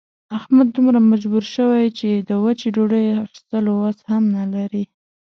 [0.37, 4.83] احمد دومره مجبور شوی چې د وچې ډوډۍ اخستلو وس هم نه لري.